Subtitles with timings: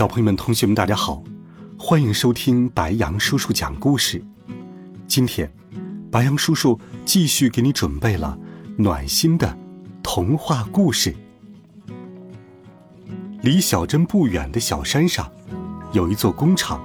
[0.00, 1.22] 小朋友们、同学们，大家好，
[1.78, 4.24] 欢迎收听白羊叔叔讲故事。
[5.06, 5.52] 今天，
[6.10, 8.38] 白羊叔叔继续给你准备了
[8.78, 9.54] 暖心的
[10.02, 11.14] 童话故事。
[13.42, 15.30] 离小镇不远的小山上，
[15.92, 16.80] 有一座工厂，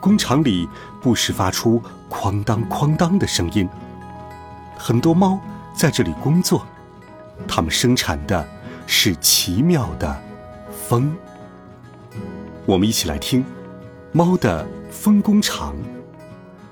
[0.00, 0.66] 工厂里
[1.02, 3.68] 不时发出哐当哐当的声音。
[4.78, 5.38] 很多猫
[5.74, 6.66] 在这里工作，
[7.46, 8.48] 它们生产的
[8.86, 10.18] 是奇妙的
[10.88, 11.14] 风。
[12.66, 13.44] 我们一起来听
[14.10, 15.72] 《猫的风工厂》。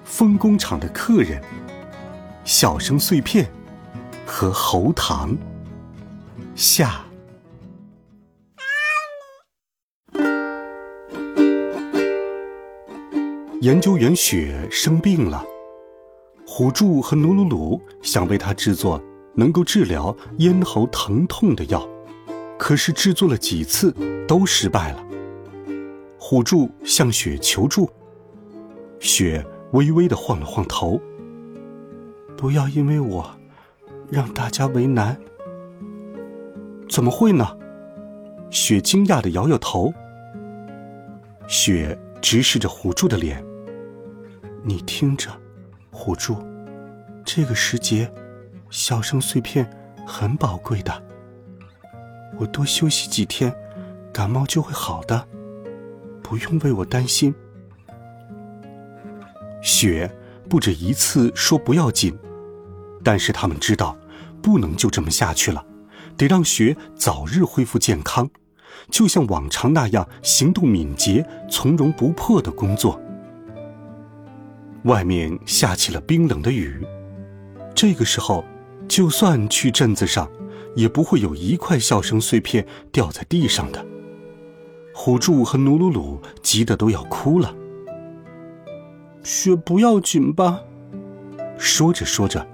[0.02, 1.40] 风工厂的客人，
[2.44, 3.48] 笑声碎片
[4.26, 5.36] 和喉糖。
[6.56, 7.04] 下。
[13.60, 15.44] 研究员雪生病了，
[16.44, 19.00] 虎柱和努鲁鲁想为他制作
[19.36, 21.88] 能够治疗咽喉疼痛的药，
[22.58, 23.94] 可是制作了几次
[24.26, 25.03] 都失败了。
[26.26, 27.86] 虎柱向雪求助，
[28.98, 30.98] 雪微微的晃了晃头。
[32.34, 33.30] 不要因为我，
[34.10, 35.20] 让大家为难。
[36.88, 37.46] 怎么会呢？
[38.50, 39.92] 雪惊讶的摇摇头。
[41.46, 43.44] 雪直视着虎柱的脸。
[44.62, 45.28] 你听着，
[45.90, 46.38] 虎柱，
[47.22, 48.10] 这个时节，
[48.70, 49.70] 笑声碎片
[50.06, 51.02] 很宝贵的。
[52.38, 53.54] 我多休息几天，
[54.10, 55.28] 感冒就会好的。
[56.24, 57.32] 不用为我担心。
[59.62, 60.10] 雪
[60.48, 62.18] 不止一次说不要紧，
[63.04, 63.96] 但是他们知道，
[64.42, 65.64] 不能就这么下去了，
[66.16, 68.28] 得让雪早日恢复健康，
[68.90, 73.00] 就像往常那样行动敏捷、从容不迫的工作。
[74.84, 76.86] 外面下起了冰冷的雨，
[77.74, 78.44] 这个时候，
[78.88, 80.30] 就算去镇子上，
[80.74, 83.93] 也不会有一块笑声碎片掉在地上的。
[84.96, 87.52] 虎柱和努鲁鲁急得都要哭了。
[89.24, 90.60] 雪不要紧吧？
[91.58, 92.46] 说着说着，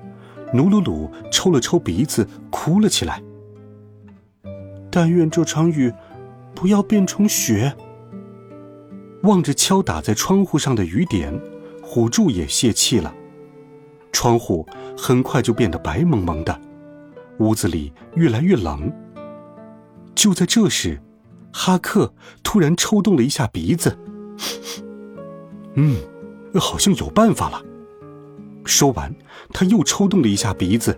[0.54, 3.22] 努鲁鲁抽了抽鼻子，哭了起来。
[4.90, 5.92] 但愿这场雨
[6.54, 7.76] 不要变成雪。
[9.22, 11.38] 望着敲打在窗户上的雨点，
[11.82, 13.14] 虎柱也泄气了。
[14.12, 16.58] 窗户很快就变得白蒙蒙的，
[17.38, 18.90] 屋子里越来越冷。
[20.14, 20.98] 就在这时。
[21.52, 22.12] 哈克
[22.42, 23.98] 突然抽动了一下鼻子，
[25.74, 25.96] 嗯，
[26.58, 27.62] 好像有办法了。
[28.64, 29.14] 说完，
[29.52, 30.96] 他又抽动了一下鼻子。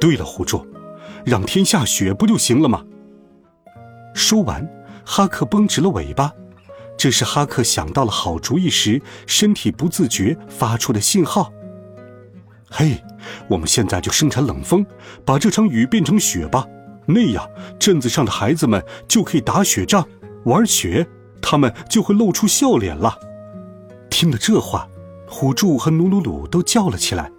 [0.00, 0.64] 对了，胡柱，
[1.24, 2.84] 让天下雪不就行了吗？
[4.14, 4.68] 说完，
[5.04, 6.32] 哈克绷直了尾巴。
[6.96, 11.52] 这是哈克想到了好主意时，身体不自觉发出的信号。
[12.70, 13.02] 嘿，
[13.48, 14.84] 我们现在就生产冷风，
[15.24, 16.66] 把这场雨变成雪吧。
[17.10, 17.48] 那样，
[17.78, 20.06] 镇子上的孩子们就可以打雪仗、
[20.44, 21.06] 玩雪，
[21.40, 23.18] 他们就会露出笑脸了。
[24.10, 24.86] 听了这话，
[25.26, 27.32] 虎柱和努鲁鲁都叫了起来：“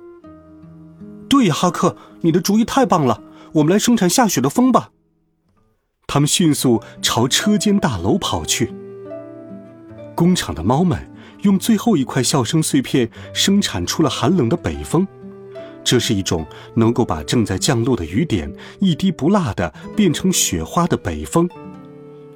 [1.29, 3.21] 对呀，哈克，你的主意太棒了！
[3.53, 4.89] 我们来生产下雪的风吧。”
[6.07, 8.73] 他们迅速朝车间大楼跑去。
[10.15, 11.11] 工厂的猫们
[11.43, 15.07] 用最后一块笑声碎片生产出了寒冷的北风。
[15.83, 16.45] 这是一种
[16.75, 21.49] 能够把正在降落的雨点一滴不落的变成雪花的北风。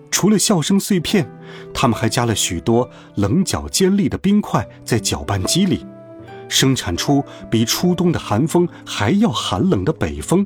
[0.09, 1.29] 除了笑声碎片，
[1.73, 5.85] 他们还加了许多棱角尖利的冰块在搅拌机里，
[6.47, 10.45] 生产出比初冬的寒风还要寒冷的北风。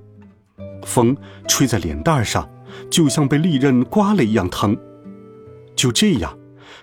[0.84, 1.16] 风
[1.48, 2.50] 吹在脸蛋上，
[2.90, 4.78] 就像被利刃刮了一样疼。
[5.76, 6.38] 就这样，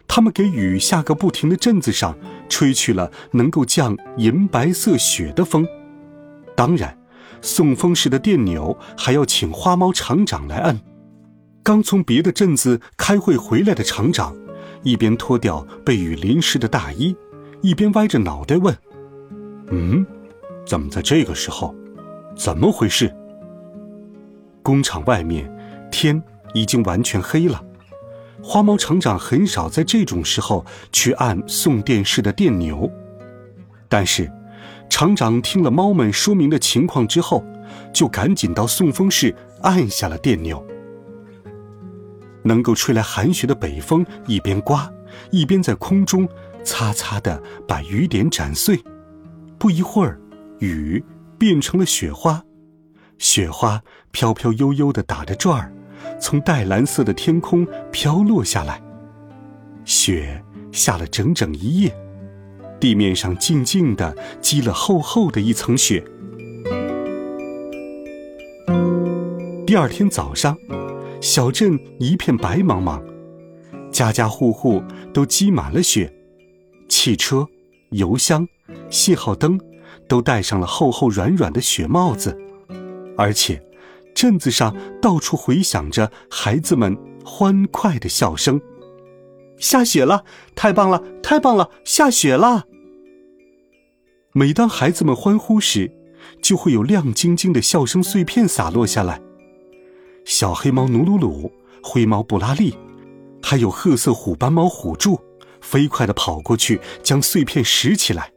[0.07, 2.17] 他们给雨下个不停的镇子上
[2.49, 5.67] 吹去了能够降银白色雪的风。
[6.57, 6.97] 当然，
[7.43, 10.81] 送风时的电钮还要请花猫厂长来按。
[11.63, 14.37] 刚从别的镇子开会回来的厂长，
[14.83, 17.17] 一边脱掉被雨淋湿的大衣，
[17.61, 18.77] 一边歪着脑袋问
[19.73, 20.07] ：“嗯，
[20.67, 21.75] 怎么在这个时候？
[22.37, 23.15] 怎么回事？”
[24.63, 25.51] 工厂外面
[25.91, 26.23] 天
[26.53, 27.63] 已经完全黑了，
[28.43, 32.91] 花猫厂长很少在这种时候去按送电室的电钮，
[33.89, 34.31] 但是。
[34.95, 37.45] 厂长听了猫们说明的情况之后，
[37.93, 40.65] 就赶紧到送风室按下了电钮。
[42.45, 44.89] 能够吹来寒雪的北风一边刮，
[45.33, 46.29] 一边在空中
[46.63, 48.81] 擦擦的把雨点斩碎。
[49.59, 50.17] 不一会儿，
[50.61, 51.05] 雨
[51.37, 52.41] 变成了雪花，
[53.19, 53.83] 雪花
[54.13, 55.73] 飘飘悠悠的打着转儿，
[56.21, 58.81] 从淡蓝色的天空飘落下来。
[59.85, 61.93] 雪下了整整一夜，
[62.85, 66.05] 地面上静静的积了厚厚的一层雪。
[69.67, 70.55] 第二天早上，
[71.19, 73.03] 小镇一片白茫茫，
[73.91, 74.83] 家家户户
[75.15, 76.13] 都积满了雪，
[76.87, 77.49] 汽车、
[77.93, 78.47] 油箱、
[78.91, 79.59] 信号灯
[80.07, 82.39] 都戴上了厚厚软软的雪帽子，
[83.17, 83.63] 而且，
[84.15, 86.95] 镇子上到处回响着孩子们
[87.25, 88.61] 欢快的笑声。
[89.57, 90.23] 下雪了，
[90.55, 92.67] 太棒了，太棒了，下雪了！
[94.37, 95.89] 每当孩子们欢呼时，
[96.43, 99.23] 就会有亮晶晶的笑声碎片洒落下来。
[100.25, 102.77] 小黑猫努鲁鲁、灰猫布拉利，
[103.41, 105.21] 还有褐色虎斑猫虎柱，
[105.61, 108.33] 飞快的跑过去将碎片拾起来。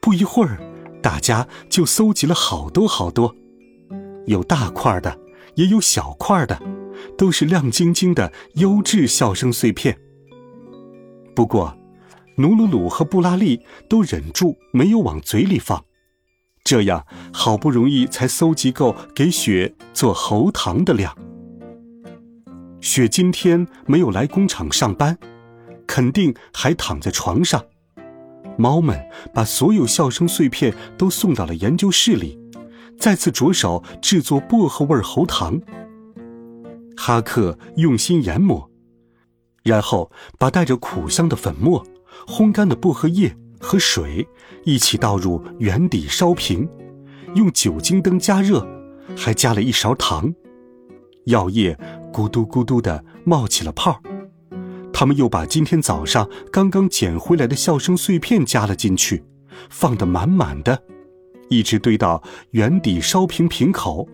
[0.00, 0.56] 不一会儿，
[1.02, 3.34] 大家就搜集了好多好多，
[4.26, 5.18] 有大块的，
[5.56, 6.62] 也有小块的，
[7.18, 9.98] 都是亮晶晶的优质笑声碎片。
[11.34, 11.76] 不过，
[12.36, 15.84] 努鲁鲁和布拉利都忍住没有往嘴里放。
[16.64, 21.16] 这样好不容易才搜集够给雪做喉糖的量。
[22.80, 25.18] 雪今天没有来工厂上班，
[25.86, 27.64] 肯定还躺在床上。
[28.56, 28.98] 猫们
[29.32, 32.38] 把所有笑声碎片都送到了研究室里，
[32.98, 35.60] 再次着手制作薄荷味喉糖。
[36.96, 38.70] 哈克用心研磨，
[39.62, 41.84] 然后把带着苦香的粉末、
[42.26, 43.36] 烘干的薄荷叶。
[43.64, 44.26] 和水
[44.64, 46.68] 一起倒入圆底烧瓶，
[47.36, 48.66] 用酒精灯加热，
[49.16, 50.34] 还加了一勺糖，
[51.26, 51.78] 药液
[52.12, 54.02] 咕嘟咕嘟的冒起了泡。
[54.92, 59.22] 他们又把今天早上刚刚捡回来的笑声碎片加了进去，
[59.70, 60.82] 放得满满的，
[61.48, 62.20] 一直堆到
[62.50, 64.08] 圆底烧瓶瓶口，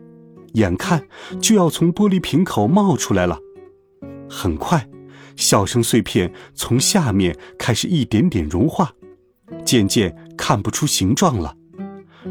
[0.53, 1.09] 眼看
[1.41, 3.39] 就要从玻璃瓶口冒出来了。
[4.29, 4.87] 很快，
[5.39, 8.93] 笑声碎片从下面开始一点点融化。
[9.65, 11.57] 渐渐看不出形状了。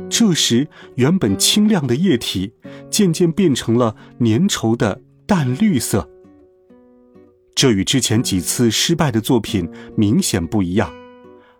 [0.09, 2.53] 这时，原本清亮的液体
[2.91, 6.07] 渐渐变成了粘稠的淡绿色。
[7.55, 10.93] 这与之前几次失败的作品明显不一样。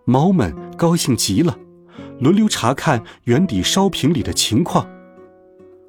[0.05, 1.57] 猫们高兴极了，
[2.19, 4.87] 轮流查看圆底烧瓶里的情况。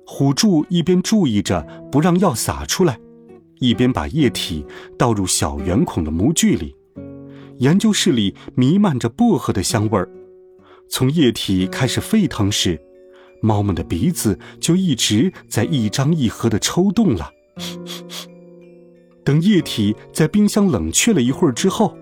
[0.07, 1.63] 虎柱一边注意着
[1.93, 2.99] 不让药洒出来，
[3.59, 4.65] 一边把液体
[4.97, 6.75] 倒入小圆孔的模具里。
[7.59, 10.09] 研究室里弥漫着薄荷的香味儿，
[10.89, 12.81] 从液体开始沸腾时，
[13.43, 17.31] 猫们的鼻子就一直在一张一合的抽动了。
[19.25, 21.97] 等液体在冰箱冷却了一会儿之后，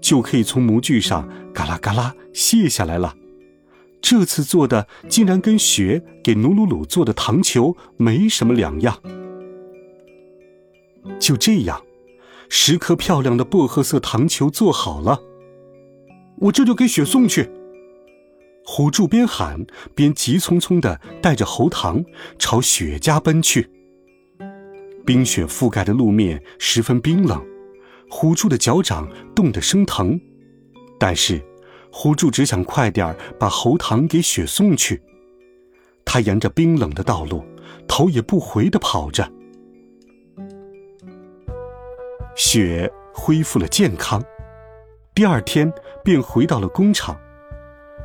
[0.00, 3.14] 就可以从模具上嘎啦嘎啦卸下来了。
[4.00, 8.98] 这次做的竟然跟雪给努努鲁做的糖球没什么两样。
[11.18, 11.82] 就这样。
[12.48, 15.20] 十颗漂亮的薄荷色糖球做好了，
[16.38, 17.50] 我这就给雪送去。
[18.64, 22.04] 虎柱边喊边急匆匆的带着喉糖
[22.38, 23.68] 朝雪家奔去。
[25.04, 27.44] 冰雪覆盖的路面十分冰冷，
[28.08, 30.18] 虎柱的脚掌冻得生疼。
[30.98, 31.42] 但是，
[31.90, 35.02] 虎柱只想快点儿把喉糖给雪送去。
[36.04, 37.44] 他沿着冰冷的道路，
[37.88, 39.30] 头也不回的跑着。
[42.34, 44.22] 雪恢复了健康，
[45.14, 45.72] 第二天
[46.02, 47.16] 便回到了工厂。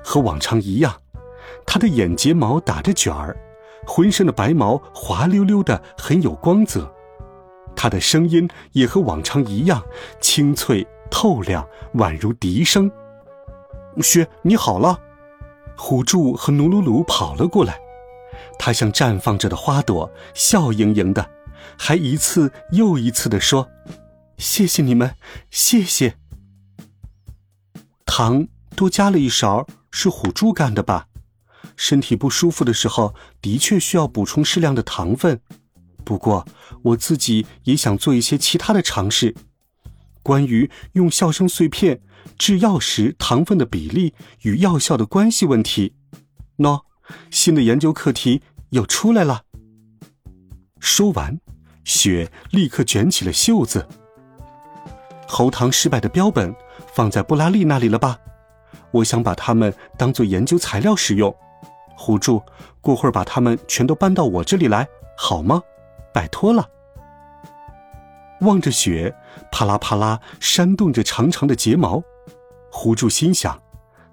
[0.04, 0.96] 和往常一样，
[1.66, 3.36] 它的眼睫毛打着卷儿，
[3.88, 6.90] 浑身的白毛滑溜溜的，很有光泽。
[7.76, 9.84] 它的声音也和往常一样，
[10.22, 12.90] 清脆透亮，宛如笛声。
[14.02, 15.00] 雪，你好了！
[15.76, 17.80] 虎柱和努鲁鲁跑了过来，
[18.60, 21.30] 它像绽放着的花朵，笑盈盈的，
[21.78, 23.68] 还一次又一次的说。
[24.40, 25.16] 谢谢你们，
[25.52, 26.18] 谢谢。
[28.06, 31.08] 糖多加了一勺，是虎猪干的吧？
[31.76, 35.42] 身体不舒服的时候，的确需要补充适量的糖分。
[36.06, 36.48] 不过
[36.84, 39.36] 我自己也想做一些其他的尝试，
[40.24, 42.02] 关于用笑声碎片
[42.38, 45.96] 制药时糖分的比例与药效的关系问题。
[46.58, 46.84] 喏，
[47.30, 49.44] 新的研究课题又出来了。
[50.80, 51.42] 说完，
[51.84, 53.88] 雪立刻卷起了袖子。
[55.32, 56.54] 喉糖失败的标本
[56.92, 58.18] 放在布拉利那里了吧？
[58.90, 61.34] 我想把它们当做研究材料使用。
[61.96, 62.42] 虎柱，
[62.82, 65.62] 过会儿把它们全都搬到我这里来，好吗？
[66.12, 66.68] 拜托了。
[68.42, 69.14] 望着雪，
[69.52, 72.02] 啪啦啪啦扇动着长长的睫毛，
[72.72, 73.62] 狐柱心想，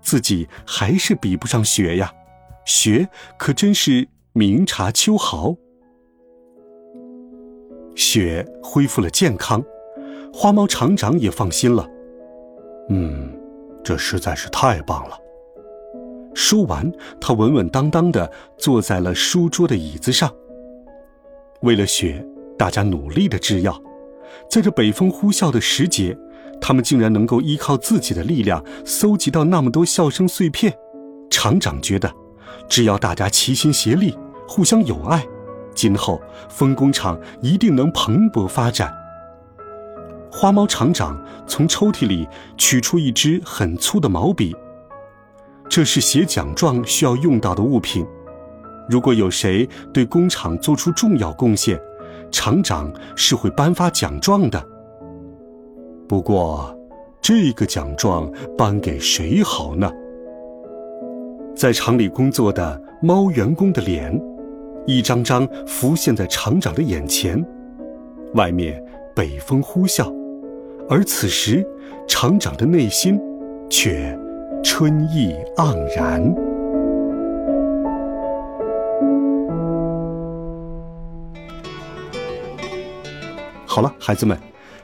[0.02, 2.12] 自己还是比不上雪呀，
[2.66, 3.08] 雪
[3.38, 5.54] 可真是明察秋毫。
[7.94, 9.64] 雪恢复了健康，
[10.33, 11.88] 花猫厂长也放心了。
[12.88, 13.33] 嗯，
[13.83, 15.18] 这实在是太棒了。
[16.35, 16.90] 说完，
[17.21, 20.30] 他稳稳当当的坐在了书桌的椅子上。
[21.62, 22.25] 为了雪，
[22.59, 23.80] 大家努力的制药，
[24.50, 26.16] 在这北风呼啸的时节，
[26.61, 30.73] 他们竟然能够依靠自己的力量搜集到那么多笑声碎片。
[31.30, 32.12] 厂长觉得，
[32.68, 34.14] 只要大家齐心协力，
[34.47, 35.25] 互相友爱，
[35.75, 38.92] 今后风工厂一定能蓬勃发展。
[40.38, 42.28] 花猫厂长从抽屉里
[42.58, 44.54] 取出一支很粗的毛笔。
[45.66, 48.06] 这是写奖状需要用到的物品。
[48.86, 51.80] 如果有谁对工厂做出重要贡献，
[52.30, 54.62] 厂长是会颁发奖状的。
[56.06, 56.78] 不过，
[57.22, 59.90] 这个奖状颁给谁好呢？
[61.56, 64.14] 在厂里工作的猫员工的脸，
[64.86, 67.42] 一张张浮现在厂长的眼前。
[68.34, 70.14] 外面北风呼啸，
[70.88, 71.66] 而此时，
[72.06, 73.20] 厂长的内心
[73.70, 74.16] 却……
[74.68, 76.20] 春意盎然。
[83.64, 84.36] 好了，孩子们，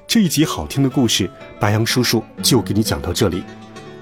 [0.06, 1.28] 这一集好听的故事，
[1.59, 3.42] 白杨叔叔就给你讲到这里。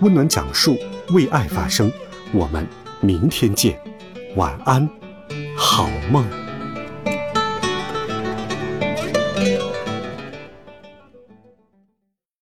[0.00, 0.76] 温暖讲述，
[1.14, 1.90] 为爱发声。
[2.33, 2.66] 我们
[3.00, 3.80] 明天见，
[4.37, 4.87] 晚安，
[5.57, 6.40] 好梦。